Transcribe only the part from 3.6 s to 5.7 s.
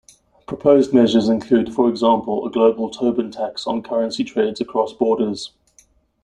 on currency trades across borders.